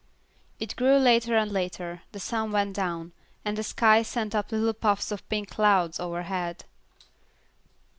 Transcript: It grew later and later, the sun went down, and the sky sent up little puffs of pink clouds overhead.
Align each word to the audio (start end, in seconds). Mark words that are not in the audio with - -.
It 0.59 0.75
grew 0.75 0.97
later 0.97 1.37
and 1.37 1.51
later, 1.51 2.01
the 2.11 2.19
sun 2.19 2.51
went 2.51 2.75
down, 2.75 3.11
and 3.45 3.55
the 3.55 3.61
sky 3.61 4.01
sent 4.01 4.33
up 4.33 4.51
little 4.51 4.73
puffs 4.73 5.11
of 5.11 5.29
pink 5.29 5.51
clouds 5.51 5.99
overhead. 5.99 6.65